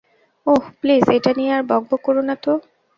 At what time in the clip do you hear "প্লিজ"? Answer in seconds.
0.79-1.05